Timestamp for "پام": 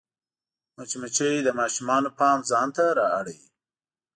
2.19-2.37